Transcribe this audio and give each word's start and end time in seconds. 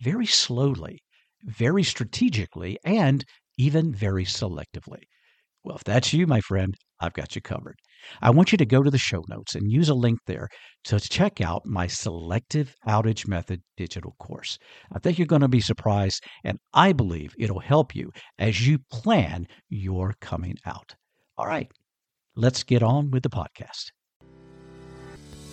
very 0.00 0.26
slowly, 0.26 0.98
very 1.44 1.82
strategically, 1.82 2.78
and 2.84 3.24
even 3.58 3.94
very 3.94 4.24
selectively. 4.24 5.02
Well, 5.62 5.76
if 5.76 5.84
that's 5.84 6.12
you, 6.14 6.26
my 6.26 6.40
friend, 6.40 6.74
I've 7.00 7.12
got 7.12 7.34
you 7.34 7.42
covered. 7.42 7.76
I 8.22 8.30
want 8.30 8.50
you 8.50 8.58
to 8.58 8.64
go 8.64 8.82
to 8.82 8.90
the 8.90 8.96
show 8.96 9.22
notes 9.28 9.54
and 9.54 9.70
use 9.70 9.90
a 9.90 9.94
link 9.94 10.18
there 10.26 10.48
to 10.84 10.98
check 10.98 11.42
out 11.42 11.66
my 11.66 11.86
Selective 11.86 12.74
Outage 12.88 13.28
Method 13.28 13.60
digital 13.76 14.14
course. 14.18 14.58
I 14.92 14.98
think 14.98 15.18
you're 15.18 15.26
going 15.26 15.42
to 15.42 15.48
be 15.48 15.60
surprised, 15.60 16.24
and 16.44 16.58
I 16.72 16.94
believe 16.94 17.34
it'll 17.38 17.60
help 17.60 17.94
you 17.94 18.10
as 18.38 18.66
you 18.66 18.78
plan 18.90 19.46
your 19.68 20.14
coming 20.22 20.56
out. 20.64 20.94
All 21.36 21.46
right, 21.46 21.70
let's 22.36 22.62
get 22.62 22.82
on 22.82 23.10
with 23.10 23.22
the 23.22 23.30
podcast. 23.30 23.90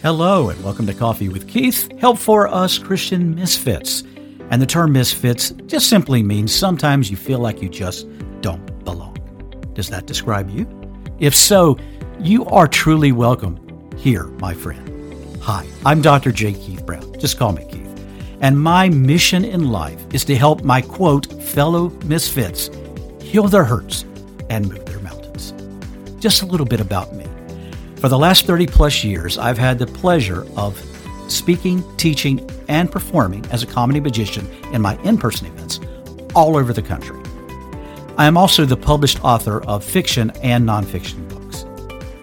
Hello, 0.02 0.50
and 0.50 0.64
welcome 0.64 0.86
to 0.88 0.94
Coffee 0.94 1.28
with 1.28 1.48
Keith, 1.50 1.92
help 2.00 2.18
for 2.18 2.48
us 2.48 2.78
Christian 2.78 3.36
misfits. 3.36 4.04
And 4.50 4.62
the 4.62 4.66
term 4.66 4.94
misfits 4.94 5.52
just 5.66 5.90
simply 5.90 6.24
means 6.24 6.56
sometimes 6.56 7.12
you 7.12 7.18
feel 7.18 7.40
like 7.40 7.62
you 7.62 7.68
just 7.68 8.08
don't 8.42 8.84
belong. 8.86 9.18
Does 9.74 9.90
that 9.90 10.06
describe 10.06 10.50
you? 10.50 10.66
If 11.20 11.36
so, 11.36 11.78
you 12.20 12.46
are 12.46 12.68
truly 12.68 13.12
welcome 13.12 13.60
here, 13.98 14.24
my 14.40 14.54
friend. 14.54 15.38
Hi, 15.42 15.68
I'm 15.86 16.02
Dr. 16.02 16.32
J. 16.32 16.54
Keith 16.54 16.86
Brown. 16.86 17.20
Just 17.20 17.38
call 17.38 17.52
me 17.52 17.66
Keith. 17.70 17.88
And 18.40 18.60
my 18.60 18.88
mission 18.90 19.44
in 19.44 19.70
life 19.70 20.02
is 20.14 20.24
to 20.26 20.36
help 20.36 20.64
my 20.64 20.82
quote, 20.82 21.26
fellow 21.44 21.90
misfits 22.06 22.70
heal 23.22 23.48
their 23.48 23.66
hurts 23.66 24.06
and 24.50 24.70
move 24.70 24.86
their 24.86 25.00
mountains. 25.00 25.54
Just 26.22 26.42
a 26.42 26.46
little 26.46 26.66
bit 26.66 26.80
about 26.80 27.14
me. 27.14 27.26
For 27.98 28.08
the 28.08 28.18
last 28.18 28.46
30 28.46 28.68
plus 28.68 29.04
years, 29.04 29.38
I've 29.38 29.58
had 29.58 29.80
the 29.80 29.88
pleasure 29.88 30.46
of 30.56 30.78
speaking, 31.28 31.84
teaching, 31.98 32.50
and 32.68 32.92
performing 32.92 33.46
as 33.48 33.64
a 33.64 33.68
comedy 33.68 34.00
magician 34.00 34.48
in 34.74 34.82
my 34.82 34.98
in 35.04 35.18
person 35.18 35.48
events 35.48 35.80
all 36.36 36.58
over 36.58 36.74
the 36.74 36.82
country. 36.82 37.18
I 38.18 38.26
am 38.26 38.38
also 38.38 38.66
the 38.66 38.78
published 38.78 39.24
author 39.24 39.64
of 39.64 39.84
fiction 39.84 40.32
and 40.42 40.68
nonfiction 40.68 41.28
books. 41.30 41.66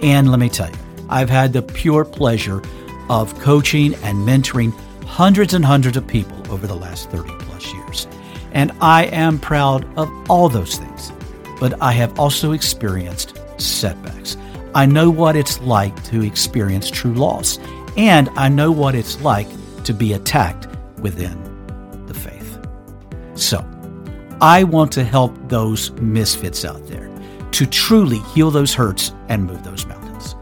And 0.03 0.31
let 0.31 0.41
me 0.41 0.49
tell 0.49 0.69
you, 0.69 0.77
I've 1.09 1.31
had 1.31 1.53
the 1.53 1.63
pure 1.63 2.05
pleasure 2.05 2.63
of 3.09 3.39
coaching 3.41 3.95
and 3.97 4.27
mentoring 4.27 4.73
hundreds 5.05 5.55
and 5.55 5.65
hundreds 5.65 5.97
of 5.97 6.07
people 6.07 6.37
over 6.53 6.67
the 6.67 6.75
last 6.75 7.11
30 7.11 7.31
plus 7.45 7.73
years. 7.73 8.09
And 8.53 8.73
I 8.81 9.05
am 9.07 9.39
proud 9.39 9.87
of 9.97 10.11
all 10.31 10.49
those 10.49 10.77
things. 10.77 11.13
But 11.61 11.81
I 11.81 11.93
have 11.93 12.19
also 12.19 12.53
experienced 12.53 13.39
setbacks. 13.59 14.37
I 14.75 14.87
know 14.87 15.11
what 15.11 15.37
it's 15.37 15.61
like 15.61 16.03
to 16.05 16.23
experience 16.23 16.91
true 16.91 17.15
loss 17.15 17.59
and 17.97 18.29
I 18.37 18.49
know 18.49 18.71
what 18.73 18.95
it's 18.95 19.21
like 19.21 19.49
to 19.85 19.93
be 19.93 20.15
attacked 20.15 20.67
within 20.99 21.37
the 22.07 22.15
faith. 22.15 22.59
So, 23.35 23.65
I 24.41 24.65
want 24.65 24.93
to 24.93 25.05
help 25.05 25.37
those 25.49 25.91
misfits 25.93 26.65
out 26.65 26.87
there 26.87 27.11
to 27.53 27.67
truly 27.67 28.19
heal 28.19 28.51
those 28.51 28.75
hurts 28.75 29.13
and 29.29 29.45
move 29.45 29.63
those 29.63 29.87
mountains. 29.87 30.35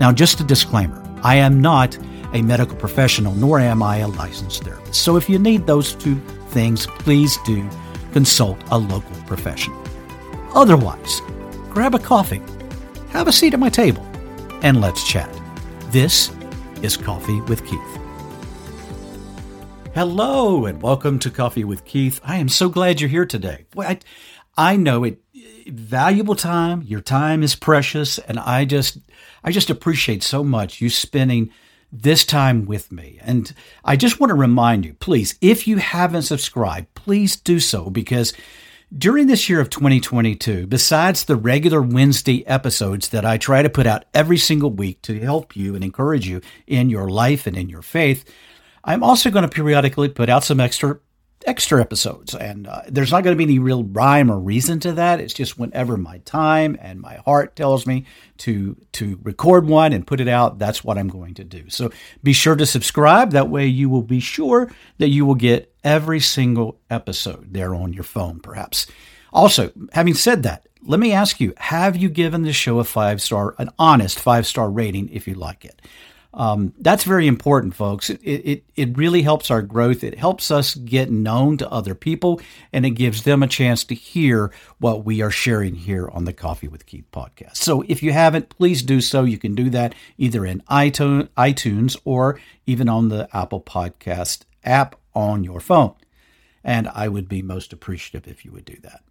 Now, 0.00 0.12
just 0.12 0.40
a 0.40 0.44
disclaimer 0.44 1.02
I 1.22 1.36
am 1.36 1.60
not 1.60 1.96
a 2.32 2.42
medical 2.42 2.76
professional, 2.76 3.34
nor 3.34 3.60
am 3.60 3.82
I 3.82 3.98
a 3.98 4.08
licensed 4.08 4.64
therapist. 4.64 5.02
So, 5.02 5.16
if 5.16 5.28
you 5.28 5.38
need 5.38 5.66
those 5.66 5.94
two 5.94 6.16
things, 6.48 6.86
please 6.86 7.38
do 7.44 7.68
consult 8.12 8.58
a 8.70 8.78
local 8.78 9.16
professional. 9.26 9.82
Otherwise, 10.54 11.20
grab 11.70 11.94
a 11.94 11.98
coffee, 11.98 12.42
have 13.10 13.28
a 13.28 13.32
seat 13.32 13.54
at 13.54 13.60
my 13.60 13.68
table, 13.68 14.04
and 14.62 14.80
let's 14.80 15.06
chat. 15.06 15.30
This 15.90 16.30
is 16.82 16.96
Coffee 16.96 17.40
with 17.42 17.64
Keith. 17.66 17.98
Hello, 19.94 20.66
and 20.66 20.82
welcome 20.82 21.18
to 21.20 21.30
Coffee 21.30 21.64
with 21.64 21.84
Keith. 21.84 22.20
I 22.22 22.36
am 22.36 22.48
so 22.48 22.68
glad 22.68 23.00
you're 23.00 23.08
here 23.08 23.24
today. 23.24 23.64
Boy, 23.70 23.84
I, 23.84 23.98
I 24.56 24.76
know 24.76 25.04
it 25.04 25.20
valuable 25.66 26.34
time. 26.34 26.82
Your 26.82 27.00
time 27.00 27.42
is 27.42 27.54
precious, 27.54 28.18
and 28.18 28.38
I 28.38 28.64
just 28.64 28.98
I 29.42 29.52
just 29.52 29.70
appreciate 29.70 30.22
so 30.22 30.44
much 30.44 30.80
you 30.80 30.90
spending 30.90 31.50
this 31.90 32.24
time 32.24 32.66
with 32.66 32.92
me. 32.92 33.18
And 33.22 33.52
I 33.84 33.96
just 33.96 34.20
want 34.20 34.30
to 34.30 34.34
remind 34.34 34.84
you, 34.84 34.94
please, 34.94 35.38
if 35.40 35.66
you 35.66 35.78
haven't 35.78 36.22
subscribed, 36.22 36.94
please 36.94 37.36
do 37.36 37.58
so 37.60 37.90
because 37.90 38.32
during 38.96 39.26
this 39.26 39.48
year 39.48 39.60
of 39.60 39.68
2022, 39.68 40.66
besides 40.66 41.24
the 41.24 41.36
regular 41.36 41.82
Wednesday 41.82 42.46
episodes 42.46 43.10
that 43.10 43.24
I 43.24 43.36
try 43.36 43.62
to 43.62 43.68
put 43.68 43.86
out 43.86 44.04
every 44.14 44.38
single 44.38 44.70
week 44.70 45.02
to 45.02 45.18
help 45.18 45.56
you 45.56 45.74
and 45.74 45.84
encourage 45.84 46.26
you 46.26 46.40
in 46.66 46.88
your 46.88 47.08
life 47.08 47.46
and 47.46 47.56
in 47.56 47.68
your 47.68 47.82
faith, 47.82 48.24
I'm 48.84 49.02
also 49.02 49.30
going 49.30 49.42
to 49.42 49.48
periodically 49.48 50.08
put 50.08 50.28
out 50.28 50.44
some 50.44 50.60
extra 50.60 50.98
extra 51.46 51.80
episodes 51.80 52.34
and 52.34 52.66
uh, 52.66 52.82
there's 52.88 53.12
not 53.12 53.22
going 53.22 53.34
to 53.34 53.38
be 53.38 53.44
any 53.44 53.58
real 53.60 53.84
rhyme 53.84 54.30
or 54.30 54.38
reason 54.38 54.80
to 54.80 54.92
that. 54.92 55.20
It's 55.20 55.32
just 55.32 55.58
whenever 55.58 55.96
my 55.96 56.18
time 56.18 56.76
and 56.80 57.00
my 57.00 57.16
heart 57.16 57.54
tells 57.54 57.86
me 57.86 58.04
to 58.38 58.76
to 58.92 59.18
record 59.22 59.66
one 59.66 59.92
and 59.92 60.06
put 60.06 60.20
it 60.20 60.28
out 60.28 60.58
that's 60.58 60.84
what 60.84 60.98
i'm 60.98 61.08
going 61.08 61.34
to 61.34 61.44
do. 61.44 61.70
So 61.70 61.90
be 62.22 62.32
sure 62.32 62.56
to 62.56 62.66
subscribe. 62.66 63.30
That 63.30 63.48
way 63.48 63.66
you 63.66 63.88
will 63.88 64.02
be 64.02 64.20
sure 64.20 64.70
that 64.98 65.08
you 65.08 65.24
will 65.24 65.36
get 65.36 65.72
every 65.84 66.20
single 66.20 66.80
episode 66.90 67.54
there 67.54 67.74
on 67.74 67.92
your 67.92 68.04
phone 68.04 68.40
perhaps. 68.40 68.86
Also 69.32 69.72
having 69.92 70.14
said 70.14 70.42
that 70.42 70.66
let 70.82 71.00
me 71.00 71.12
ask 71.12 71.40
you 71.40 71.54
have 71.58 71.96
you 71.96 72.08
given 72.08 72.42
this 72.42 72.56
show 72.56 72.80
a 72.80 72.84
five 72.84 73.22
star 73.22 73.54
an 73.58 73.70
honest 73.78 74.18
five 74.18 74.46
star 74.46 74.68
rating 74.70 75.08
if 75.10 75.28
you 75.28 75.34
like 75.34 75.64
it 75.64 75.80
um, 76.36 76.74
that's 76.78 77.04
very 77.04 77.26
important, 77.26 77.74
folks. 77.74 78.10
It, 78.10 78.20
it, 78.22 78.64
it 78.76 78.98
really 78.98 79.22
helps 79.22 79.50
our 79.50 79.62
growth. 79.62 80.04
It 80.04 80.18
helps 80.18 80.50
us 80.50 80.74
get 80.74 81.10
known 81.10 81.56
to 81.56 81.70
other 81.70 81.94
people, 81.94 82.42
and 82.74 82.84
it 82.84 82.90
gives 82.90 83.22
them 83.22 83.42
a 83.42 83.48
chance 83.48 83.84
to 83.84 83.94
hear 83.94 84.52
what 84.78 85.06
we 85.06 85.22
are 85.22 85.30
sharing 85.30 85.74
here 85.74 86.08
on 86.08 86.26
the 86.26 86.34
Coffee 86.34 86.68
with 86.68 86.84
Keith 86.84 87.10
podcast. 87.10 87.56
So 87.56 87.82
if 87.88 88.02
you 88.02 88.12
haven't, 88.12 88.50
please 88.50 88.82
do 88.82 89.00
so. 89.00 89.24
You 89.24 89.38
can 89.38 89.54
do 89.54 89.70
that 89.70 89.94
either 90.18 90.44
in 90.44 90.60
iTunes 90.68 91.96
or 92.04 92.38
even 92.66 92.88
on 92.88 93.08
the 93.08 93.34
Apple 93.34 93.62
Podcast 93.62 94.42
app 94.62 94.94
on 95.14 95.42
your 95.42 95.60
phone. 95.60 95.94
And 96.62 96.86
I 96.88 97.08
would 97.08 97.28
be 97.30 97.40
most 97.40 97.72
appreciative 97.72 98.28
if 98.28 98.44
you 98.44 98.52
would 98.52 98.66
do 98.66 98.76
that. 98.82 99.02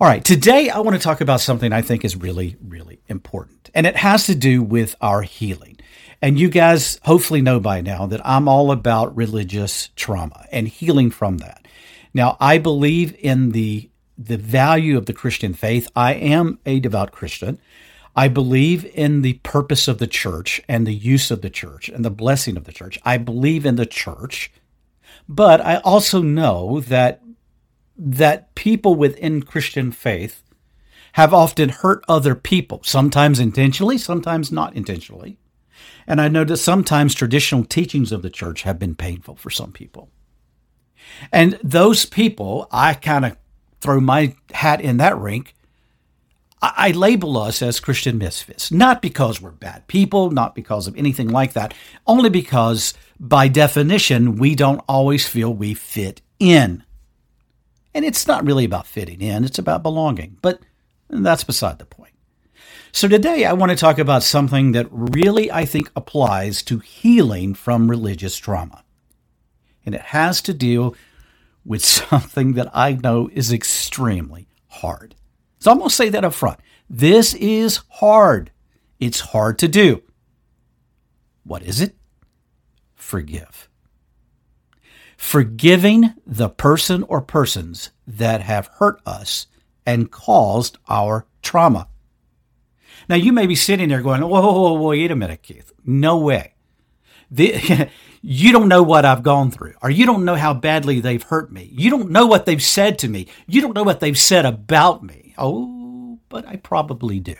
All 0.00 0.08
right, 0.08 0.24
today 0.24 0.70
I 0.70 0.80
want 0.80 0.96
to 0.96 1.02
talk 1.02 1.20
about 1.20 1.40
something 1.40 1.72
I 1.72 1.80
think 1.80 2.04
is 2.04 2.16
really, 2.16 2.56
really 2.60 2.98
important, 3.06 3.70
and 3.74 3.86
it 3.86 3.94
has 3.94 4.26
to 4.26 4.34
do 4.34 4.60
with 4.60 4.96
our 5.00 5.22
healing. 5.22 5.76
And 6.20 6.36
you 6.36 6.48
guys 6.48 6.98
hopefully 7.04 7.40
know 7.40 7.60
by 7.60 7.80
now 7.80 8.04
that 8.06 8.20
I'm 8.26 8.48
all 8.48 8.72
about 8.72 9.16
religious 9.16 9.90
trauma 9.94 10.46
and 10.50 10.66
healing 10.66 11.12
from 11.12 11.38
that. 11.38 11.68
Now, 12.12 12.36
I 12.40 12.58
believe 12.58 13.14
in 13.20 13.52
the 13.52 13.88
the 14.18 14.36
value 14.36 14.98
of 14.98 15.06
the 15.06 15.12
Christian 15.12 15.54
faith. 15.54 15.88
I 15.94 16.14
am 16.14 16.58
a 16.66 16.80
devout 16.80 17.12
Christian. 17.12 17.60
I 18.16 18.26
believe 18.26 18.84
in 18.94 19.22
the 19.22 19.34
purpose 19.44 19.86
of 19.86 19.98
the 19.98 20.08
church 20.08 20.60
and 20.68 20.88
the 20.88 20.94
use 20.94 21.30
of 21.30 21.40
the 21.40 21.50
church 21.50 21.88
and 21.88 22.04
the 22.04 22.10
blessing 22.10 22.56
of 22.56 22.64
the 22.64 22.72
church. 22.72 22.98
I 23.04 23.16
believe 23.18 23.64
in 23.64 23.76
the 23.76 23.86
church, 23.86 24.50
but 25.28 25.60
I 25.60 25.76
also 25.76 26.20
know 26.20 26.80
that 26.80 27.23
that 27.96 28.54
people 28.54 28.94
within 28.94 29.42
Christian 29.42 29.92
faith 29.92 30.42
have 31.12 31.32
often 31.32 31.68
hurt 31.68 32.04
other 32.08 32.34
people, 32.34 32.80
sometimes 32.82 33.38
intentionally, 33.38 33.98
sometimes 33.98 34.50
not 34.50 34.74
intentionally. 34.74 35.38
And 36.06 36.20
I 36.20 36.28
know 36.28 36.44
that 36.44 36.56
sometimes 36.56 37.14
traditional 37.14 37.64
teachings 37.64 38.12
of 38.12 38.22
the 38.22 38.30
church 38.30 38.62
have 38.62 38.78
been 38.78 38.94
painful 38.94 39.36
for 39.36 39.50
some 39.50 39.72
people. 39.72 40.10
And 41.30 41.58
those 41.62 42.04
people, 42.04 42.66
I 42.72 42.94
kind 42.94 43.24
of 43.24 43.36
throw 43.80 44.00
my 44.00 44.34
hat 44.52 44.80
in 44.80 44.96
that 44.96 45.16
rink. 45.18 45.54
I 46.60 46.92
label 46.92 47.36
us 47.36 47.60
as 47.60 47.78
Christian 47.78 48.16
misfits, 48.16 48.72
not 48.72 49.02
because 49.02 49.40
we're 49.40 49.50
bad 49.50 49.86
people, 49.86 50.30
not 50.30 50.54
because 50.54 50.86
of 50.86 50.96
anything 50.96 51.28
like 51.28 51.52
that, 51.52 51.74
only 52.06 52.30
because 52.30 52.94
by 53.20 53.48
definition, 53.48 54.36
we 54.36 54.54
don't 54.54 54.80
always 54.88 55.28
feel 55.28 55.52
we 55.52 55.74
fit 55.74 56.22
in. 56.38 56.82
And 57.94 58.04
it's 58.04 58.26
not 58.26 58.44
really 58.44 58.64
about 58.64 58.86
fitting 58.86 59.20
in, 59.20 59.44
it's 59.44 59.58
about 59.58 59.82
belonging. 59.82 60.36
But 60.42 60.60
that's 61.08 61.44
beside 61.44 61.78
the 61.78 61.86
point. 61.86 62.12
So 62.92 63.08
today 63.08 63.44
I 63.44 63.52
want 63.52 63.70
to 63.70 63.76
talk 63.76 63.98
about 63.98 64.22
something 64.22 64.72
that 64.72 64.86
really 64.90 65.50
I 65.50 65.64
think 65.64 65.90
applies 65.96 66.62
to 66.64 66.78
healing 66.78 67.54
from 67.54 67.90
religious 67.90 68.36
trauma. 68.36 68.84
And 69.84 69.94
it 69.94 70.00
has 70.00 70.40
to 70.42 70.54
deal 70.54 70.94
with 71.64 71.84
something 71.84 72.52
that 72.52 72.70
I 72.72 72.92
know 72.92 73.30
is 73.32 73.52
extremely 73.52 74.48
hard. 74.68 75.14
So 75.58 75.70
I'm 75.70 75.78
going 75.78 75.88
to 75.88 75.94
say 75.94 76.08
that 76.10 76.24
up 76.24 76.34
front. 76.34 76.60
This 76.88 77.34
is 77.34 77.80
hard. 77.88 78.50
It's 79.00 79.20
hard 79.20 79.58
to 79.60 79.68
do. 79.68 80.02
What 81.42 81.62
is 81.62 81.80
it? 81.80 81.94
Forgive. 82.94 83.68
Forgiving 85.24 86.12
the 86.24 86.50
person 86.50 87.02
or 87.04 87.20
persons 87.20 87.90
that 88.06 88.42
have 88.42 88.68
hurt 88.78 89.00
us 89.04 89.46
and 89.84 90.12
caused 90.12 90.76
our 90.86 91.26
trauma. 91.42 91.88
Now, 93.08 93.16
you 93.16 93.32
may 93.32 93.46
be 93.46 93.56
sitting 93.56 93.88
there 93.88 94.02
going, 94.02 94.20
whoa, 94.20 94.28
whoa, 94.28 94.72
whoa, 94.74 94.88
wait 94.90 95.10
a 95.10 95.16
minute, 95.16 95.42
Keith. 95.42 95.72
No 95.84 96.18
way. 96.18 96.54
The, 97.30 97.88
you 98.22 98.52
don't 98.52 98.68
know 98.68 98.82
what 98.82 99.04
I've 99.06 99.24
gone 99.24 99.50
through, 99.50 99.74
or 99.82 99.90
you 99.90 100.06
don't 100.06 100.26
know 100.26 100.36
how 100.36 100.54
badly 100.54 101.00
they've 101.00 101.22
hurt 101.22 101.50
me. 101.50 101.68
You 101.72 101.90
don't 101.90 102.10
know 102.10 102.26
what 102.26 102.46
they've 102.46 102.62
said 102.62 102.98
to 103.00 103.08
me. 103.08 103.26
You 103.46 103.60
don't 103.60 103.74
know 103.74 103.82
what 103.82 104.00
they've 104.00 104.18
said 104.18 104.44
about 104.44 105.02
me. 105.02 105.34
Oh, 105.36 106.18
but 106.28 106.46
I 106.46 106.56
probably 106.56 107.18
do. 107.18 107.36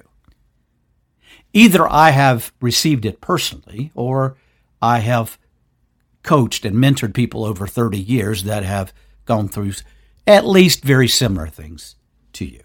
Either 1.53 1.87
I 1.87 2.11
have 2.11 2.53
received 2.61 3.05
it 3.05 3.21
personally, 3.21 3.93
or 3.95 4.37
I 4.83 4.99
have 4.99 5.39
coached 6.25 6.65
and 6.65 6.77
mentored 6.77 7.15
people 7.15 7.45
over 7.45 7.69
30 7.69 7.99
years 7.99 8.43
that 8.43 8.65
have 8.65 8.93
gone 9.25 9.47
through 9.47 9.73
at 10.27 10.45
least 10.45 10.83
very 10.83 11.07
similar 11.07 11.47
things 11.47 11.95
to 12.33 12.45
you. 12.45 12.63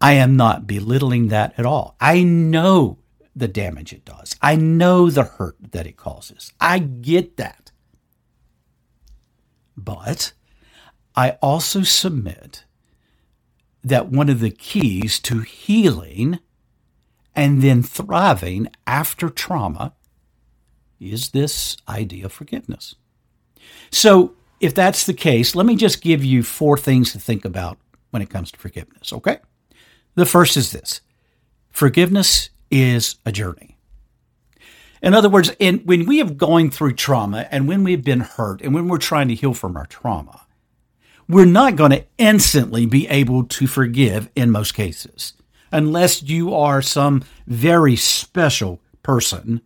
I 0.00 0.12
am 0.12 0.36
not 0.36 0.66
belittling 0.66 1.28
that 1.28 1.54
at 1.58 1.66
all. 1.66 1.96
I 2.00 2.22
know 2.22 2.98
the 3.36 3.48
damage 3.48 3.92
it 3.92 4.04
does. 4.04 4.36
I 4.40 4.56
know 4.56 5.10
the 5.10 5.24
hurt 5.24 5.56
that 5.72 5.86
it 5.86 5.96
causes. 5.96 6.52
I 6.60 6.78
get 6.78 7.36
that. 7.36 7.72
But 9.76 10.32
I 11.16 11.30
also 11.42 11.82
submit 11.82 12.64
that 13.82 14.08
one 14.08 14.28
of 14.28 14.40
the 14.40 14.50
keys 14.50 15.18
to 15.20 15.40
healing 15.40 16.38
and 17.34 17.62
then 17.62 17.82
thriving 17.82 18.68
after 18.86 19.28
trauma 19.28 19.94
is 21.00 21.30
this 21.30 21.76
idea 21.88 22.26
of 22.26 22.32
forgiveness. 22.32 22.94
So, 23.90 24.34
if 24.60 24.74
that's 24.74 25.04
the 25.06 25.14
case, 25.14 25.54
let 25.54 25.66
me 25.66 25.76
just 25.76 26.00
give 26.00 26.24
you 26.24 26.42
four 26.42 26.78
things 26.78 27.12
to 27.12 27.18
think 27.18 27.44
about 27.44 27.78
when 28.10 28.22
it 28.22 28.30
comes 28.30 28.50
to 28.52 28.58
forgiveness, 28.58 29.12
okay? 29.12 29.38
The 30.14 30.26
first 30.26 30.56
is 30.56 30.72
this 30.72 31.00
forgiveness 31.70 32.50
is 32.70 33.16
a 33.26 33.32
journey. 33.32 33.76
In 35.02 35.12
other 35.12 35.28
words, 35.28 35.52
in, 35.58 35.80
when 35.80 36.06
we 36.06 36.18
have 36.18 36.38
going 36.38 36.70
through 36.70 36.94
trauma 36.94 37.46
and 37.50 37.68
when 37.68 37.84
we've 37.84 38.04
been 38.04 38.20
hurt 38.20 38.62
and 38.62 38.72
when 38.72 38.88
we're 38.88 38.96
trying 38.96 39.28
to 39.28 39.34
heal 39.34 39.52
from 39.52 39.76
our 39.76 39.84
trauma, 39.84 40.46
we're 41.28 41.44
not 41.44 41.76
going 41.76 41.90
to 41.90 42.04
instantly 42.16 42.86
be 42.86 43.06
able 43.08 43.44
to 43.44 43.66
forgive 43.66 44.30
in 44.34 44.50
most 44.50 44.72
cases, 44.72 45.34
unless 45.72 46.22
you 46.22 46.54
are 46.54 46.80
some 46.80 47.22
very 47.46 47.96
special 47.96 48.80
person. 49.02 49.60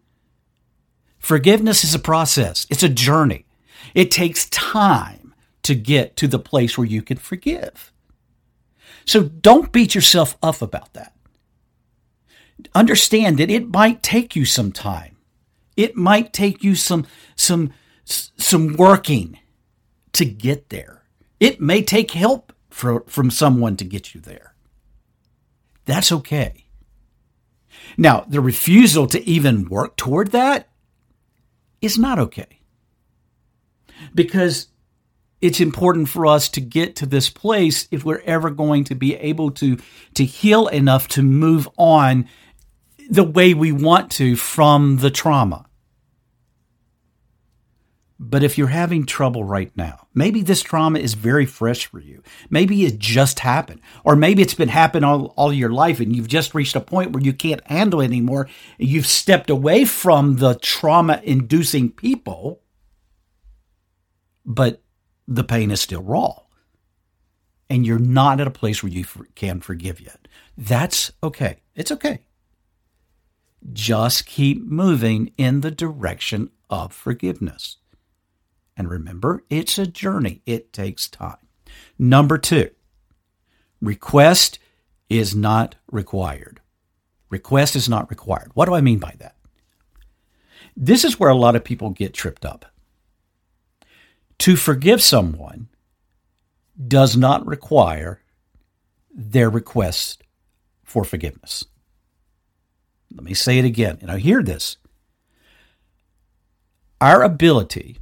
Forgiveness 1.19 1.85
is 1.85 1.95
a 1.95 1.99
process, 1.99 2.67
it's 2.71 2.83
a 2.83 2.89
journey. 2.89 3.47
It 3.95 4.11
takes 4.11 4.49
time 4.51 5.35
to 5.63 5.75
get 5.75 6.17
to 6.17 6.29
the 6.29 6.39
place 6.39 6.77
where 6.79 6.87
you 6.87 7.03
can 7.03 7.17
forgive. 7.17 7.93
So 9.05 9.25
don't 9.25 9.73
beat 9.73 9.95
yourself 9.95 10.37
up 10.43 10.63
about 10.63 10.93
that. 10.95 11.15
Understand 12.75 13.39
that 13.39 13.51
it 13.51 13.69
might 13.69 14.03
take 14.03 14.37
you 14.37 14.45
some 14.45 14.73
time. 14.73 15.17
It 15.77 15.97
might 15.97 16.33
take 16.33 16.65
you 16.65 16.75
some 16.75 17.07
some 17.37 17.73
some 18.05 18.77
working 18.77 19.39
to 20.13 20.25
get 20.25 20.71
there. 20.71 21.03
It 21.41 21.61
may 21.61 21.83
take 21.83 22.13
help 22.13 22.53
for, 22.71 23.05
from 23.07 23.31
someone 23.31 23.77
to 23.77 23.85
get 23.85 24.15
you 24.15 24.21
there. 24.21 24.55
That's 25.85 26.11
okay. 26.13 26.65
Now, 27.97 28.25
the 28.29 28.41
refusal 28.41 29.07
to 29.09 29.25
even 29.29 29.69
work 29.69 29.97
toward 29.97 30.33
that 30.33 30.69
is 31.81 31.99
not 31.99 32.19
okay. 32.19 32.61
Because 34.15 34.69
it's 35.41 35.61
important 35.61 36.09
for 36.09 36.27
us 36.27 36.49
to 36.51 36.61
get 36.61 36.97
to 36.97 37.07
this 37.07 37.31
place 37.31 37.87
if 37.91 38.05
we're 38.05 38.23
ever 38.25 38.51
going 38.51 38.85
to 38.85 38.95
be 38.95 39.15
able 39.17 39.51
to 39.53 39.79
to 40.15 40.25
heal 40.25 40.67
enough 40.69 41.09
to 41.09 41.23
move 41.23 41.69
on 41.77 42.29
the 43.09 43.25
way 43.25 43.55
we 43.55 43.73
want 43.73 44.11
to 44.13 44.37
from 44.37 44.99
the 44.99 45.11
trauma. 45.11 45.68
But 48.21 48.43
if 48.43 48.59
you're 48.59 48.67
having 48.67 49.07
trouble 49.07 49.45
right 49.45 49.71
now, 49.77 50.09
maybe 50.13 50.43
this 50.43 50.61
trauma 50.61 50.99
is 50.99 51.15
very 51.15 51.47
fresh 51.47 51.87
for 51.87 52.01
you. 52.01 52.23
Maybe 52.51 52.85
it 52.85 52.99
just 52.99 53.39
happened. 53.39 53.81
Or 54.03 54.17
maybe 54.17 54.43
it's 54.43 54.55
been 54.55 54.69
happening 54.69 55.05
all, 55.05 55.27
all 55.37 55.53
your 55.53 55.71
life 55.71 56.01
and 56.01 56.15
you've 56.15 56.27
just 56.27 56.53
reached 56.53 56.75
a 56.75 56.81
point 56.81 57.13
where 57.13 57.23
you 57.23 57.33
can't 57.33 57.65
handle 57.69 58.01
it 58.01 58.07
anymore. 58.07 58.49
You've 58.77 59.07
stepped 59.07 59.51
away 59.51 59.85
from 59.85 60.37
the 60.37 60.55
trauma 60.57 61.21
inducing 61.23 61.91
people, 61.93 62.61
but 64.45 64.83
the 65.29 65.45
pain 65.45 65.71
is 65.71 65.81
still 65.81 66.03
raw. 66.03 66.35
And 67.71 67.87
you're 67.87 67.99
not 67.99 68.41
at 68.41 68.47
a 68.47 68.51
place 68.51 68.83
where 68.83 68.91
you 68.91 69.05
can 69.37 69.61
forgive 69.61 70.01
yet. 70.01 70.27
That's 70.57 71.13
okay. 71.23 71.59
It's 71.77 71.93
okay. 71.93 72.21
Just 73.73 74.27
keep 74.27 74.63
moving 74.63 75.33
in 75.37 75.61
the 75.61 75.71
direction 75.71 76.51
of 76.71 76.93
forgiveness. 76.93 77.78
And 78.79 78.89
remember, 78.89 79.43
it's 79.51 79.77
a 79.77 79.89
journey, 79.89 80.41
it 80.47 80.73
takes 80.73 81.09
time. 81.09 81.37
Number 81.99 82.39
two, 82.39 82.71
request 83.83 84.61
is 85.11 85.35
not 85.35 85.75
required. 85.91 86.61
Request 87.29 87.75
is 87.75 87.89
not 87.89 88.09
required. 88.09 88.53
What 88.55 88.67
do 88.67 88.75
I 88.75 88.81
mean 88.81 89.01
by 89.01 89.15
that? 89.19 89.35
This 90.77 91.05
is 91.05 91.19
where 91.19 91.29
a 91.29 91.35
lot 91.35 91.57
of 91.57 91.65
people 91.65 91.91
get 91.91 92.15
tripped 92.15 92.47
up. 92.47 92.67
To 94.39 94.55
forgive 94.55 95.03
someone 95.03 95.69
does 96.87 97.17
not 97.17 97.45
require 97.45 98.23
their 99.13 99.51
request 99.51 100.23
for 100.85 101.03
forgiveness. 101.03 101.65
Let 103.13 103.25
me 103.25 103.35
say 103.35 103.59
it 103.59 103.65
again. 103.65 103.99
And 104.01 104.11
I 104.13 104.19
hear 104.19 104.43
this. 104.43 104.77
Our 107.01 107.25
ability, 107.25 107.99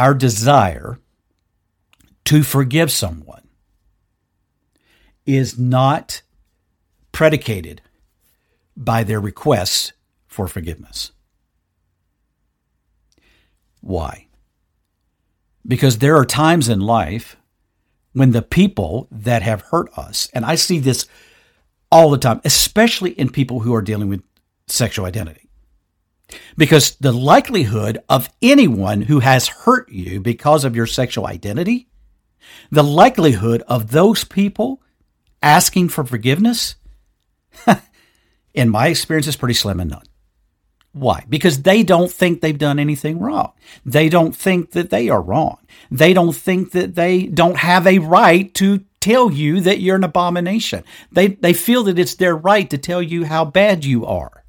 our 0.00 0.14
desire 0.14 0.98
to 2.24 2.42
forgive 2.42 2.90
someone 2.90 3.46
is 5.26 5.58
not 5.58 6.22
predicated 7.12 7.82
by 8.74 9.04
their 9.04 9.20
requests 9.20 9.92
for 10.26 10.48
forgiveness. 10.48 11.12
Why? 13.82 14.26
Because 15.66 15.98
there 15.98 16.16
are 16.16 16.24
times 16.24 16.70
in 16.70 16.80
life 16.80 17.36
when 18.14 18.30
the 18.30 18.40
people 18.40 19.06
that 19.10 19.42
have 19.42 19.60
hurt 19.60 19.92
us, 19.98 20.30
and 20.32 20.46
I 20.46 20.54
see 20.54 20.78
this 20.78 21.06
all 21.92 22.08
the 22.08 22.16
time, 22.16 22.40
especially 22.46 23.10
in 23.10 23.28
people 23.28 23.60
who 23.60 23.74
are 23.74 23.82
dealing 23.82 24.08
with 24.08 24.22
sexual 24.66 25.04
identity. 25.04 25.49
Because 26.56 26.96
the 26.96 27.12
likelihood 27.12 27.98
of 28.08 28.28
anyone 28.42 29.02
who 29.02 29.20
has 29.20 29.48
hurt 29.48 29.90
you 29.90 30.20
because 30.20 30.64
of 30.64 30.76
your 30.76 30.86
sexual 30.86 31.26
identity, 31.26 31.88
the 32.70 32.84
likelihood 32.84 33.62
of 33.66 33.90
those 33.90 34.24
people 34.24 34.82
asking 35.42 35.88
for 35.88 36.04
forgiveness, 36.04 36.76
in 38.54 38.68
my 38.68 38.88
experience, 38.88 39.26
is 39.26 39.36
pretty 39.36 39.54
slim 39.54 39.80
and 39.80 39.90
none. 39.90 40.04
Why? 40.92 41.24
Because 41.28 41.62
they 41.62 41.82
don't 41.84 42.10
think 42.10 42.40
they've 42.40 42.56
done 42.56 42.80
anything 42.80 43.20
wrong. 43.20 43.52
They 43.84 44.08
don't 44.08 44.34
think 44.34 44.72
that 44.72 44.90
they 44.90 45.08
are 45.08 45.22
wrong. 45.22 45.58
They 45.90 46.12
don't 46.12 46.34
think 46.34 46.72
that 46.72 46.96
they 46.96 47.26
don't 47.26 47.56
have 47.56 47.86
a 47.86 48.00
right 48.00 48.52
to 48.54 48.84
tell 49.00 49.30
you 49.30 49.60
that 49.60 49.80
you're 49.80 49.96
an 49.96 50.04
abomination. 50.04 50.84
They, 51.12 51.28
they 51.28 51.52
feel 51.52 51.84
that 51.84 51.98
it's 51.98 52.16
their 52.16 52.36
right 52.36 52.68
to 52.70 52.78
tell 52.78 53.00
you 53.00 53.24
how 53.24 53.44
bad 53.44 53.84
you 53.84 54.04
are. 54.04 54.39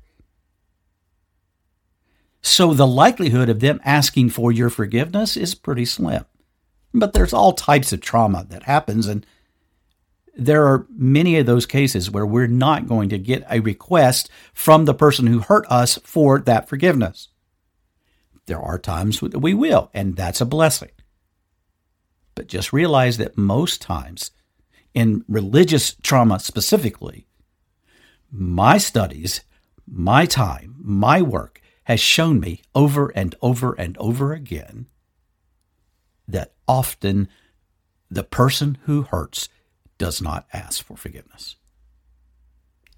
So 2.42 2.74
the 2.74 2.88
likelihood 2.88 3.50
of 3.50 3.60
them 3.60 3.80
asking 3.86 4.30
for 4.30 4.52
your 4.52 4.70
forgiveness 4.70 5.38
is 5.38 5.56
pretty 5.56 5.86
slim. 5.86 6.26
But 6.94 7.14
there's 7.14 7.34
all 7.34 7.54
types 7.54 7.94
of 7.94 8.02
trauma 8.02 8.46
that 8.50 8.64
happens, 8.64 9.08
and 9.08 9.26
there 10.36 10.66
are 10.66 10.88
many 10.90 11.38
of 11.38 11.46
those 11.46 11.66
cases 11.66 12.10
where 12.10 12.26
we're 12.26 12.48
not 12.48 12.88
going 12.88 13.10
to 13.10 13.18
get 13.18 13.46
a 13.50 13.60
request 13.60 14.30
from 14.54 14.86
the 14.86 14.94
person 14.94 15.28
who 15.28 15.40
hurt 15.40 15.66
us 15.70 16.00
for 16.04 16.40
that 16.40 16.68
forgiveness. 16.68 17.30
There 18.48 18.60
are 18.60 18.80
times 18.80 19.20
that 19.20 19.40
we 19.40 19.54
will, 19.54 19.90
and 19.94 20.16
that's 20.16 20.42
a 20.42 20.46
blessing. 20.46 20.92
But 22.36 22.48
just 22.48 22.74
realize 22.74 23.18
that 23.18 23.38
most 23.38 23.82
times, 23.82 24.32
in 24.94 25.24
religious 25.30 25.94
trauma 26.02 26.40
specifically, 26.40 27.28
my 28.32 28.78
studies, 28.78 29.42
my 29.88 30.26
time, 30.26 30.76
my 30.80 31.22
work 31.22 31.61
has 31.92 32.00
shown 32.00 32.40
me 32.40 32.62
over 32.74 33.10
and 33.10 33.36
over 33.42 33.74
and 33.74 33.98
over 33.98 34.32
again 34.32 34.88
that 36.26 36.54
often 36.66 37.28
the 38.10 38.24
person 38.24 38.78
who 38.84 39.02
hurts 39.02 39.50
does 39.98 40.22
not 40.22 40.48
ask 40.54 40.86
for 40.86 40.96
forgiveness. 40.96 41.58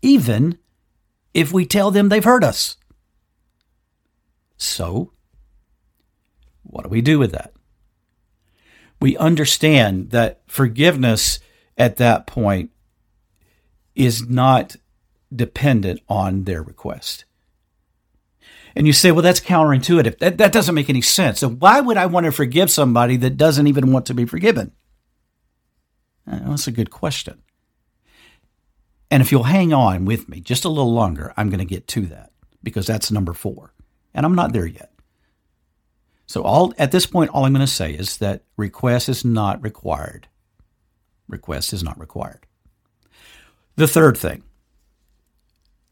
Even 0.04 0.60
if 1.34 1.52
we 1.52 1.66
tell 1.66 1.90
them 1.90 2.10
they've 2.10 2.24
hurt 2.24 2.44
us. 2.44 2.78
So, 4.58 5.12
what 6.62 6.84
do 6.84 6.90
we 6.90 7.02
do 7.02 7.18
with 7.18 7.32
that? 7.32 7.52
We 9.02 9.18
understand 9.18 10.12
that 10.12 10.44
forgiveness 10.46 11.40
at 11.80 11.96
that 11.96 12.28
point 12.28 12.70
is 13.96 14.30
not 14.30 14.76
dependent 15.36 16.00
on 16.08 16.44
their 16.44 16.62
request. 16.62 17.26
And 18.76 18.88
you 18.88 18.94
say, 18.94 19.12
well, 19.12 19.22
that's 19.22 19.40
counterintuitive. 19.40 20.18
That, 20.20 20.38
that 20.40 20.52
doesn't 20.52 20.76
make 20.76 20.90
any 20.90 21.02
sense. 21.02 21.40
So 21.40 21.50
why 21.50 21.80
would 21.80 21.98
I 21.98 22.08
want 22.08 22.26
to 22.26 22.32
forgive 22.32 22.72
somebody 22.72 23.18
that 23.18 23.38
doesn't 23.38 23.68
even 23.68 23.92
want 23.92 24.06
to 24.08 24.14
be 24.14 24.26
forgiven? 24.26 24.72
Uh, 26.30 26.40
that's 26.50 26.68
a 26.68 26.72
good 26.72 26.90
question. 26.90 27.42
And 29.12 29.22
if 29.22 29.32
you'll 29.32 29.44
hang 29.44 29.74
on 29.74 30.06
with 30.06 30.28
me 30.28 30.40
just 30.40 30.66
a 30.66 30.70
little 30.70 30.94
longer, 30.94 31.34
I'm 31.38 31.50
going 31.50 31.60
to 31.60 31.66
get 31.66 31.88
to 31.90 32.02
that 32.08 32.32
because 32.64 32.88
that's 32.88 33.12
number 33.12 33.34
four. 33.34 33.74
And 34.14 34.26
I'm 34.26 34.36
not 34.36 34.54
there 34.54 34.66
yet. 34.66 34.92
So 36.26 36.42
all 36.42 36.74
at 36.80 36.92
this 36.92 37.06
point, 37.06 37.30
all 37.30 37.46
I'm 37.46 37.54
going 37.54 37.66
to 37.66 37.72
say 37.72 37.92
is 37.92 38.18
that 38.18 38.44
request 38.58 39.10
is 39.10 39.24
not 39.24 39.62
required. 39.62 40.28
Request 41.28 41.74
is 41.74 41.84
not 41.84 42.00
required. 42.00 42.48
The 43.76 43.88
third 43.88 44.18
thing, 44.18 44.44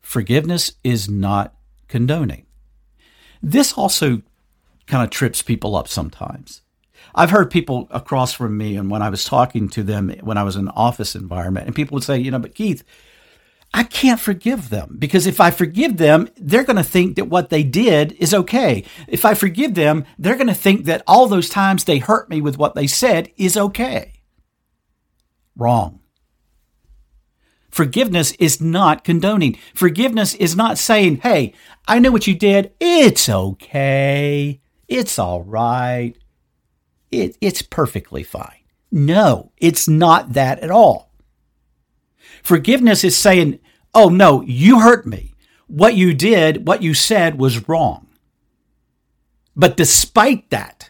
forgiveness 0.02 0.74
is 0.84 1.10
not 1.10 1.54
condoning. 1.88 2.46
This 3.42 3.74
also 3.74 4.22
kind 4.88 5.04
of 5.04 5.10
trips 5.10 5.42
people 5.42 5.76
up 5.76 5.88
sometimes. 5.88 6.62
I've 7.14 7.32
heard 7.32 7.52
people 7.52 7.88
across 7.92 8.34
from 8.34 8.58
me, 8.58 8.78
and 8.78 8.90
when 8.90 9.02
I 9.02 9.10
was 9.10 9.24
talking 9.24 9.70
to 9.70 9.84
them 9.84 10.12
when 10.22 10.38
I 10.38 10.44
was 10.44 10.56
in 10.56 10.70
office 10.70 11.16
environment, 11.16 11.66
and 11.66 11.76
people 11.76 11.96
would 11.96 12.04
say, 12.04 12.20
you 12.20 12.32
know, 12.32 12.40
but 12.40 12.56
Keith, 12.56 12.84
I 13.74 13.84
can't 13.84 14.20
forgive 14.20 14.70
them 14.70 14.98
because 15.00 15.26
if 15.26 15.40
I 15.40 15.50
forgive 15.50 15.98
them, 15.98 16.28
they're 16.36 16.66
going 16.66 16.78
to 16.78 16.84
think 16.84 17.16
that 17.16 17.30
what 17.30 17.50
they 17.50 17.64
did 17.64 18.12
is 18.14 18.34
okay. 18.34 18.84
If 19.08 19.24
I 19.24 19.34
forgive 19.34 19.76
them, 19.76 20.06
they're 20.20 20.36
going 20.36 20.48
to 20.48 20.54
think 20.54 20.86
that 20.86 21.04
all 21.08 21.28
those 21.28 21.50
times 21.50 21.86
they 21.86 22.00
hurt 22.00 22.30
me 22.30 22.42
with 22.42 22.58
what 22.58 22.76
they 22.76 22.88
said 22.88 23.32
is 23.38 23.56
okay. 23.56 24.14
Wrong. 25.56 26.02
Forgiveness 27.72 28.34
is 28.34 28.60
not 28.60 29.04
condoning. 29.04 29.58
Forgiveness 29.74 30.36
is 30.36 30.56
not 30.56 30.78
saying, 30.78 31.18
hey, 31.18 31.54
I 31.88 32.00
know 32.00 32.12
what 32.12 32.28
you 32.28 32.36
did. 32.36 32.74
It's 32.80 33.30
okay. 33.30 34.60
It's 34.88 35.18
all 35.18 35.42
right. 35.42 36.14
It, 37.12 37.38
it's 37.40 37.62
perfectly 37.62 38.24
fine. 38.24 38.60
No, 38.92 39.54
it's 39.58 39.88
not 39.88 40.34
that 40.34 40.60
at 40.60 40.70
all. 40.70 41.12
Forgiveness 42.44 43.04
is 43.04 43.16
saying, 43.16 43.60
oh 43.94 44.10
no, 44.10 44.42
you 44.42 44.82
hurt 44.82 45.06
me. 45.06 45.34
What 45.68 45.96
you 45.96 46.14
did, 46.14 46.68
what 46.68 46.84
you 46.84 46.94
said 46.94 47.40
was 47.40 47.70
wrong. 47.70 48.08
But 49.56 49.78
despite 49.78 50.50
that, 50.50 50.90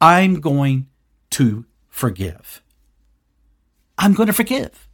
I'm 0.00 0.40
going 0.40 0.88
to 1.30 1.66
forgive. 1.88 2.62
I'm 3.98 4.14
going 4.14 4.28
to 4.28 4.32
forgive. 4.32 4.88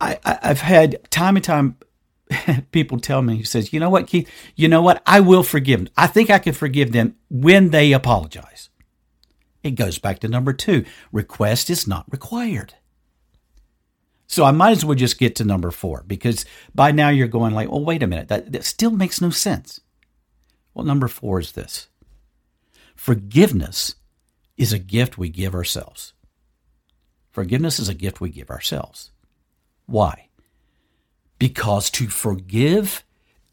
I, 0.00 0.18
have 0.42 0.60
had 0.60 1.10
time 1.10 1.36
and 1.36 1.44
time 1.44 1.76
people 2.72 2.98
tell 3.00 3.22
me, 3.22 3.36
he 3.36 3.44
says, 3.44 3.72
you 3.72 3.80
know 3.80 3.90
what, 3.90 4.06
Keith, 4.06 4.30
you 4.54 4.68
know 4.68 4.82
what? 4.82 5.02
I 5.06 5.20
will 5.20 5.42
forgive 5.42 5.80
them. 5.80 5.92
I 5.96 6.06
think 6.06 6.30
I 6.30 6.38
can 6.38 6.52
forgive 6.52 6.92
them 6.92 7.16
when 7.30 7.70
they 7.70 7.92
apologize. 7.92 8.68
It 9.62 9.72
goes 9.72 9.98
back 9.98 10.20
to 10.20 10.28
number 10.28 10.52
two 10.52 10.84
request 11.12 11.70
is 11.70 11.86
not 11.86 12.06
required. 12.10 12.74
So 14.28 14.44
I 14.44 14.50
might 14.50 14.72
as 14.72 14.84
well 14.84 14.96
just 14.96 15.18
get 15.18 15.36
to 15.36 15.44
number 15.44 15.70
four 15.70 16.04
because 16.06 16.44
by 16.74 16.90
now 16.92 17.10
you're 17.10 17.28
going 17.28 17.54
like, 17.54 17.68
oh, 17.70 17.80
wait 17.80 18.02
a 18.02 18.06
minute, 18.06 18.28
that, 18.28 18.52
that 18.52 18.64
still 18.64 18.90
makes 18.90 19.20
no 19.20 19.30
sense. 19.30 19.80
Well, 20.74 20.84
number 20.84 21.08
four 21.08 21.40
is 21.40 21.52
this 21.52 21.88
forgiveness 22.94 23.94
is 24.56 24.72
a 24.72 24.78
gift 24.78 25.18
we 25.18 25.28
give 25.28 25.54
ourselves. 25.54 26.12
Forgiveness 27.30 27.78
is 27.78 27.88
a 27.88 27.94
gift 27.94 28.20
we 28.20 28.30
give 28.30 28.50
ourselves. 28.50 29.10
Why? 29.86 30.28
Because 31.38 31.90
to 31.90 32.08
forgive 32.08 33.04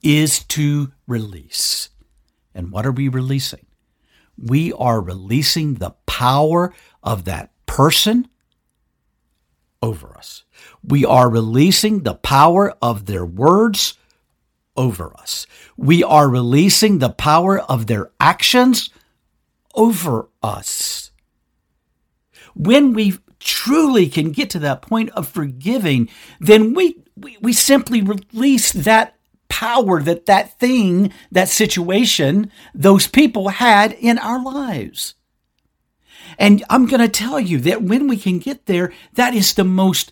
is 0.02 0.44
to 0.44 0.92
release. 1.08 1.90
And 2.54 2.72
what 2.72 2.86
are 2.86 2.92
we 2.92 3.08
releasing? 3.08 3.66
We 4.38 4.74
are 4.74 5.02
releasing 5.02 5.76
the 5.76 5.92
power 6.06 6.74
of 7.02 7.26
that 7.26 7.52
person 7.66 8.28
over 9.82 10.16
us. 10.18 10.44
We 10.84 11.06
are 11.06 11.30
releasing 11.30 12.04
the 12.04 12.16
power 12.16 12.74
of 12.82 13.06
their 13.06 13.26
words 13.26 13.98
over 14.76 15.14
us. 15.18 15.46
We 15.78 16.04
are 16.04 16.30
releasing 16.30 17.00
the 17.00 17.10
power 17.10 17.60
of 17.60 17.88
their 17.88 18.12
actions 18.20 18.90
over 19.76 20.30
us. 20.42 21.12
When 22.56 22.94
we 22.94 23.18
truly 23.44 24.08
can 24.08 24.32
get 24.32 24.50
to 24.52 24.60
that 24.60 24.82
point 24.82 25.10
of 25.12 25.28
forgiving, 25.28 26.10
then 26.40 26.74
we, 26.74 27.04
we, 27.16 27.38
we 27.42 27.54
simply 27.54 28.02
release 28.02 28.72
that 28.72 29.16
power 29.50 30.02
that 30.02 30.26
that 30.26 30.60
thing, 30.60 31.14
that 31.32 31.48
situation, 31.48 32.52
those 32.74 33.06
people 33.06 33.50
had 33.50 33.92
in 33.94 34.18
our 34.18 34.44
lives. 34.44 35.14
And 36.40 36.64
I'm 36.70 36.88
going 36.88 37.02
to 37.02 37.08
tell 37.08 37.40
you 37.40 37.60
that 37.60 37.84
when 37.84 38.08
we 38.08 38.18
can 38.18 38.40
get 38.40 38.66
there, 38.66 38.92
that 39.14 39.36
is 39.36 39.54
the 39.54 39.64
most 39.64 40.12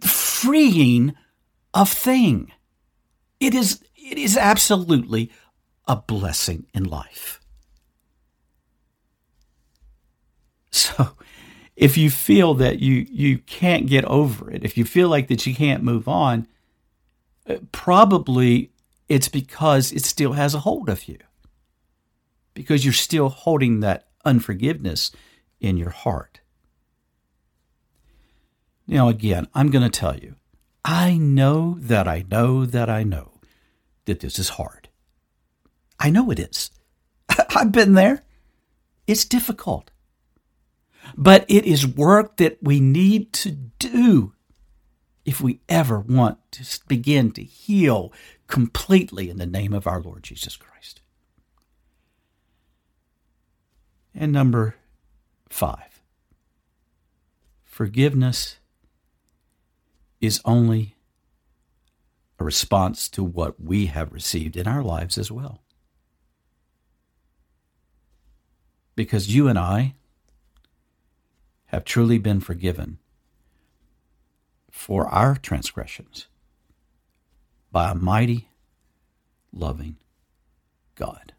freeing 0.00 1.14
of 1.72 1.88
thing. 1.88 2.50
It 3.38 3.54
is, 3.54 3.80
it 3.94 4.18
is 4.18 4.36
absolutely 4.36 5.30
a 5.86 5.94
blessing 5.94 6.66
in 6.74 6.84
life. 6.84 7.40
So 10.70 11.10
if 11.78 11.96
you 11.96 12.10
feel 12.10 12.54
that 12.54 12.80
you 12.80 13.06
you 13.08 13.38
can't 13.38 13.86
get 13.86 14.04
over 14.06 14.50
it, 14.50 14.64
if 14.64 14.76
you 14.76 14.84
feel 14.84 15.08
like 15.08 15.28
that 15.28 15.46
you 15.46 15.54
can't 15.54 15.84
move 15.84 16.08
on, 16.08 16.48
uh, 17.48 17.58
probably 17.70 18.72
it's 19.08 19.28
because 19.28 19.92
it 19.92 20.04
still 20.04 20.32
has 20.32 20.54
a 20.54 20.60
hold 20.60 20.88
of 20.88 21.06
you. 21.06 21.18
Because 22.52 22.84
you're 22.84 22.92
still 22.92 23.28
holding 23.28 23.78
that 23.78 24.08
unforgiveness 24.24 25.12
in 25.60 25.76
your 25.76 25.90
heart. 25.90 26.40
Now, 28.88 29.08
again, 29.08 29.46
I'm 29.54 29.70
going 29.70 29.88
to 29.88 30.00
tell 30.00 30.16
you, 30.16 30.34
I 30.84 31.16
know 31.16 31.76
that 31.78 32.08
I 32.08 32.24
know 32.28 32.66
that 32.66 32.90
I 32.90 33.04
know 33.04 33.34
that 34.06 34.18
this 34.18 34.40
is 34.40 34.48
hard. 34.50 34.88
I 36.00 36.10
know 36.10 36.28
it 36.32 36.40
is. 36.40 36.72
I've 37.54 37.70
been 37.70 37.94
there. 37.94 38.24
It's 39.06 39.24
difficult. 39.24 39.92
But 41.16 41.44
it 41.48 41.64
is 41.64 41.86
work 41.86 42.36
that 42.36 42.58
we 42.62 42.80
need 42.80 43.32
to 43.34 43.50
do 43.50 44.34
if 45.24 45.40
we 45.40 45.60
ever 45.68 46.00
want 46.00 46.38
to 46.52 46.80
begin 46.88 47.32
to 47.32 47.42
heal 47.42 48.12
completely 48.46 49.28
in 49.28 49.36
the 49.36 49.46
name 49.46 49.72
of 49.72 49.86
our 49.86 50.00
Lord 50.00 50.22
Jesus 50.22 50.56
Christ. 50.56 51.02
And 54.14 54.32
number 54.32 54.76
five, 55.48 56.00
forgiveness 57.62 58.56
is 60.20 60.40
only 60.44 60.96
a 62.38 62.44
response 62.44 63.08
to 63.10 63.22
what 63.22 63.60
we 63.60 63.86
have 63.86 64.12
received 64.12 64.56
in 64.56 64.66
our 64.66 64.82
lives 64.82 65.18
as 65.18 65.30
well. 65.30 65.62
Because 68.96 69.32
you 69.32 69.46
and 69.46 69.58
I 69.58 69.94
have 71.68 71.84
truly 71.84 72.18
been 72.18 72.40
forgiven 72.40 72.98
for 74.70 75.06
our 75.08 75.36
transgressions 75.36 76.26
by 77.70 77.90
a 77.90 77.94
mighty, 77.94 78.50
loving 79.52 79.96
God. 80.94 81.32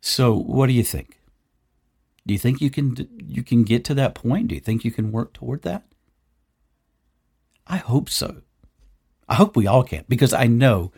So, 0.00 0.34
what 0.34 0.66
do 0.66 0.72
you 0.72 0.82
think? 0.82 1.20
Do 2.26 2.34
you 2.34 2.38
think 2.38 2.60
you 2.60 2.70
can 2.70 3.08
you 3.18 3.42
can 3.42 3.64
get 3.64 3.84
to 3.86 3.94
that 3.94 4.14
point? 4.14 4.48
Do 4.48 4.54
you 4.54 4.60
think 4.60 4.84
you 4.84 4.90
can 4.90 5.12
work 5.12 5.32
toward 5.32 5.62
that? 5.62 5.84
I 7.66 7.78
hope 7.78 8.10
so. 8.10 8.42
I 9.28 9.36
hope 9.36 9.56
we 9.56 9.66
all 9.66 9.84
can 9.84 10.04
because 10.08 10.32
I 10.32 10.46
know 10.46 10.92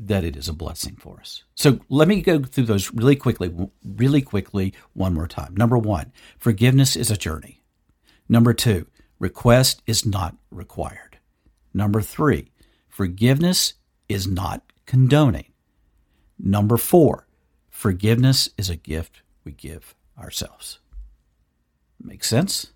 that 0.00 0.24
it 0.24 0.36
is 0.36 0.48
a 0.48 0.52
blessing 0.52 0.96
for 0.96 1.18
us. 1.20 1.42
So 1.56 1.80
let 1.88 2.06
me 2.06 2.22
go 2.22 2.40
through 2.42 2.64
those 2.64 2.92
really 2.94 3.16
quickly, 3.16 3.52
really 3.84 4.22
quickly, 4.22 4.72
one 4.92 5.12
more 5.12 5.26
time. 5.26 5.56
Number 5.56 5.76
one, 5.76 6.12
forgiveness 6.38 6.94
is 6.94 7.10
a 7.10 7.16
journey. 7.16 7.62
Number 8.28 8.54
two, 8.54 8.86
request 9.18 9.82
is 9.86 10.06
not 10.06 10.36
required. 10.50 11.18
Number 11.74 12.00
three, 12.00 12.52
forgiveness 12.88 13.74
is 14.08 14.26
not 14.26 14.62
condoning. 14.86 15.52
Number 16.38 16.76
four, 16.76 17.26
forgiveness 17.68 18.48
is 18.56 18.70
a 18.70 18.76
gift 18.76 19.22
we 19.44 19.52
give 19.52 19.96
ourselves. 20.16 20.78
Make 22.00 22.22
sense? 22.22 22.72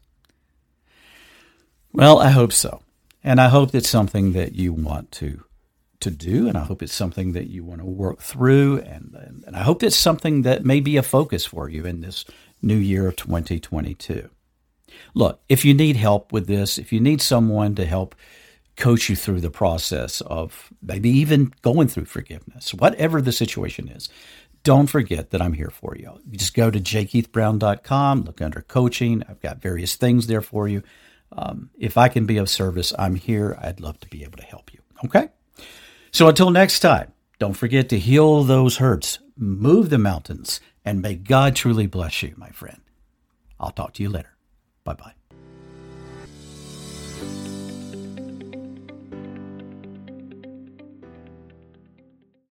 Well, 1.93 2.19
I 2.19 2.31
hope 2.31 2.53
so. 2.53 2.83
And 3.23 3.41
I 3.41 3.49
hope 3.49 3.75
it's 3.75 3.89
something 3.89 4.33
that 4.33 4.55
you 4.55 4.73
want 4.73 5.13
to 5.13 5.45
to 6.03 6.11
do, 6.11 6.49
and 6.49 6.57
I 6.57 6.65
hope 6.65 6.83
it's 6.83 6.93
something 6.93 7.33
that 7.33 7.49
you 7.49 7.65
want 7.65 7.81
to 7.81 7.87
work 7.87 8.21
through, 8.21 8.79
and, 8.81 9.15
and, 9.15 9.45
and 9.47 9.57
I 9.57 9.63
hope 9.63 9.83
it's 9.83 9.97
something 9.97 10.43
that 10.43 10.65
may 10.65 10.81
be 10.81 10.97
a 10.97 11.03
focus 11.03 11.45
for 11.45 11.69
you 11.69 11.85
in 11.85 12.01
this 12.01 12.25
new 12.61 12.77
year 12.77 13.09
of 13.09 13.17
2022. 13.17 14.29
Look, 15.15 15.41
if 15.49 15.65
you 15.65 15.75
need 15.75 15.97
help 15.97 16.33
with 16.33 16.47
this, 16.47 16.79
if 16.79 16.93
you 16.93 17.01
need 17.01 17.21
someone 17.21 17.75
to 17.77 17.87
help 17.87 18.15
coach 18.77 19.09
you 19.09 19.17
through 19.17 19.41
the 19.41 19.51
process 19.51 20.21
of 20.23 20.73
maybe 20.83 21.11
even 21.11 21.53
going 21.63 21.89
through 21.89 22.07
forgiveness, 22.07 22.73
whatever 22.75 23.21
the 23.21 23.33
situation 23.33 23.89
is, 23.89 24.09
don't 24.63 24.87
forget 24.87 25.31
that 25.31 25.43
I'm 25.43 25.55
here 25.55 25.71
for 25.71 25.97
you. 25.97 26.21
You 26.31 26.39
just 26.39 26.55
go 26.55 26.71
to 26.71 26.79
jkeithbrown.com, 26.79 28.23
look 28.23 28.41
under 28.41 28.61
coaching. 28.63 29.23
I've 29.29 29.41
got 29.41 29.61
various 29.61 29.97
things 29.97 30.27
there 30.27 30.41
for 30.41 30.69
you. 30.69 30.83
Um, 31.33 31.71
if 31.79 31.97
I 31.97 32.09
can 32.09 32.27
be 32.27 32.37
of 32.37 32.49
service, 32.49 32.93
I'm 32.99 33.17
here. 33.17 33.59
I'd 33.61 33.81
love 33.81 33.99
to 34.01 34.09
be 34.09 34.23
able 34.23 34.39
to 34.39 34.45
help 34.45 34.73
you. 34.73 34.81
Okay? 35.05 35.29
So 36.13 36.29
until 36.29 36.51
next 36.51 36.81
time, 36.81 37.13
don't 37.39 37.55
forget 37.55 37.89
to 37.89 37.99
heal 37.99 38.45
those 38.45 38.77
hurts, 38.77 39.19
move 39.37 39.89
the 39.89 39.99
mountains, 39.99 40.61
and 40.85 41.01
may 41.01 41.15
God 41.15 41.57
truly 41.57 41.87
bless 41.87 42.23
you, 42.23 42.35
my 42.37 42.51
friend. 42.51 42.83
I'll 43.59 43.71
talk 43.71 43.95
to 43.95 44.03
you 44.03 44.11
later. 44.11 44.37
Bye 44.85 44.95
bye. 44.95 45.13